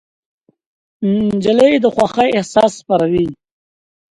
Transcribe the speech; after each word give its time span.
نجلۍ 1.27 1.73
د 1.83 1.85
خوښۍ 1.95 2.29
احساس 2.37 2.71
خپروي. 2.81 3.25